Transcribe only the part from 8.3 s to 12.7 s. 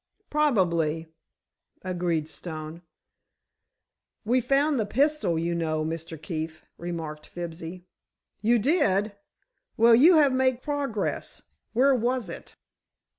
"You did! Well, you have made progress. Where was it?"